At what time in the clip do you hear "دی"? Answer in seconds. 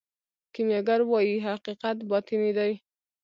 2.57-2.73